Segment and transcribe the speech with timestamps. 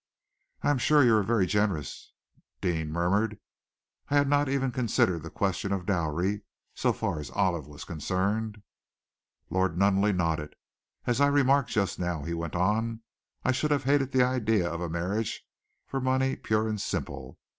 [0.63, 2.11] "I am sure you are very generous,"
[2.59, 3.39] Deane murmured.
[4.09, 6.41] "I had not even considered the question of dowry
[6.73, 8.63] so far as Olive was concerned."
[9.51, 10.55] Lord Nunneley nodded.
[11.05, 13.01] "As I remarked just now," he went on,
[13.45, 15.45] "I should have hated the idea of a marriage
[15.85, 17.37] for money pure and simple.